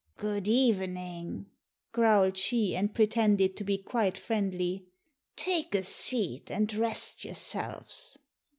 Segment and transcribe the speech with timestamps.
[0.17, 1.45] "Good evening,"
[1.91, 4.87] growled she, and pretended to be quite friendly.
[5.35, 8.17] "Take a seat and rest yourselves."